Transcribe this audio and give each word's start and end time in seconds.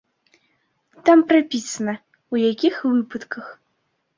Там 1.09 1.19
прапісана, 1.31 1.93
у 2.37 2.41
якіх 2.51 2.81
выпадках. 2.89 3.45